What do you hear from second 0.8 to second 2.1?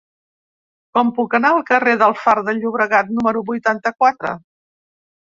Com puc anar al carrer